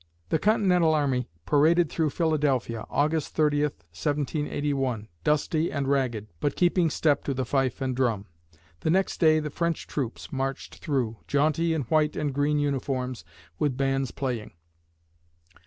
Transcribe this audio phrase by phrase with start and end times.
[0.29, 7.23] The Continental army paraded through Philadelphia (August 30, 1781), dusty and ragged, but keeping step
[7.25, 8.25] to the fife and drum.
[8.79, 13.23] The next day, the French troops marched through, jaunty in white and green uniforms,
[13.59, 14.53] with bands playing.